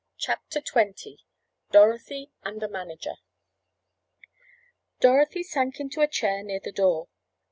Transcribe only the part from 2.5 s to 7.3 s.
THE MANAGER Dorothy sank into a chair near the door.